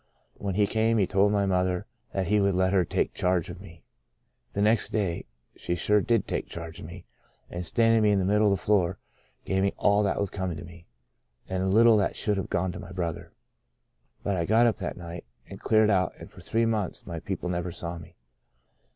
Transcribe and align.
When 0.33 0.55
he 0.55 0.65
came 0.65 0.97
he 0.97 1.05
told 1.05 1.31
my 1.31 1.45
mother 1.45 1.85
that 2.11 2.25
he 2.25 2.39
would 2.39 2.55
let 2.55 2.73
her 2.73 2.83
take 2.83 3.13
charge 3.13 3.51
of 3.51 3.61
me. 3.61 3.83
The 4.53 4.61
next 4.63 4.91
day 4.91 5.27
she 5.55 5.75
sure 5.75 6.01
did 6.01 6.27
take 6.27 6.47
charge 6.47 6.79
of 6.79 6.87
me, 6.87 7.05
and, 7.51 7.63
standing 7.63 8.01
me 8.01 8.09
in 8.09 8.17
the 8.17 8.25
middle 8.25 8.47
of 8.47 8.49
the 8.57 8.65
floor, 8.65 8.97
gave 9.45 9.61
me 9.61 9.73
all 9.77 10.01
that 10.01 10.19
was 10.19 10.31
coming 10.31 10.57
to 10.57 10.65
me— 10.65 10.87
and 11.49 11.61
a 11.61 11.67
little 11.67 11.97
that 11.97 12.15
should 12.15 12.37
have 12.37 12.49
gone 12.49 12.71
to 12.71 12.79
my 12.79 12.91
brother. 12.91 13.31
But 14.23 14.37
I 14.37 14.45
got 14.45 14.65
up 14.65 14.77
that 14.77 14.97
night, 14.97 15.23
and 15.47 15.59
cleared 15.59 15.91
out 15.91 16.15
and 16.17 16.31
for 16.31 16.41
three 16.41 16.65
months 16.65 17.05
my 17.05 17.19
people 17.19 17.47
never 17.49 17.71
saw 17.71 17.99
me. 17.99 18.15